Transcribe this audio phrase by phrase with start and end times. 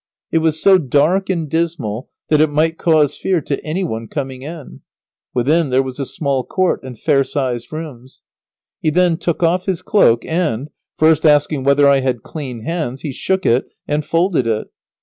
[0.31, 4.41] It was so dark and dismal that it might cause fear to any one coming
[4.41, 4.81] in.
[5.35, 8.23] Within there was a small court and fair sized rooms.
[8.79, 13.11] He then took off his cloak and, first asking whether I had clean hands, he
[13.11, 14.71] shook it and folded it.